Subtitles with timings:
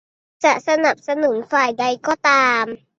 [0.43, 2.65] จะสนับสนุนฝ่ายใดก็ตาม